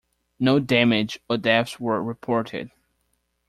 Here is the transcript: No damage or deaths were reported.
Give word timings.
No 0.39 0.57
damage 0.57 1.19
or 1.29 1.37
deaths 1.37 1.79
were 1.79 2.01
reported. 2.03 2.71